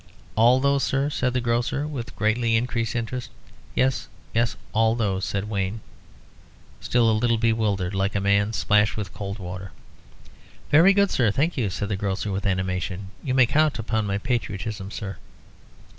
"All 0.35 0.59
those, 0.59 0.81
sir?" 0.83 1.11
said 1.11 1.33
the 1.33 1.41
grocer, 1.41 1.85
with 1.87 2.15
greatly 2.15 2.55
increased 2.55 2.95
interest. 2.95 3.29
"Yes, 3.75 4.07
yes; 4.33 4.55
all 4.73 4.95
those," 4.95 5.27
replied 5.31 5.47
Wayne, 5.51 5.81
still 6.79 7.07
a 7.07 7.13
little 7.13 7.37
bewildered, 7.37 7.93
like 7.93 8.15
a 8.15 8.19
man 8.19 8.51
splashed 8.53 8.97
with 8.97 9.13
cold 9.13 9.37
water. 9.37 9.71
"Very 10.71 10.93
good, 10.93 11.11
sir; 11.11 11.29
thank 11.29 11.55
you, 11.55 11.69
sir," 11.69 11.81
said 11.81 11.89
the 11.89 11.97
grocer 11.97 12.31
with 12.31 12.47
animation. 12.47 13.09
"You 13.23 13.35
may 13.35 13.45
count 13.45 13.77
upon 13.77 14.07
my 14.07 14.17
patriotism, 14.17 14.89
sir." 14.89 15.17